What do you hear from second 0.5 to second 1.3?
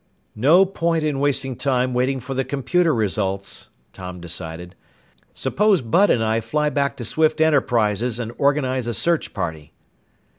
point in